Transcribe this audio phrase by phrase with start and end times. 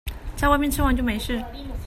[0.35, 1.39] 在外面吃完就沒事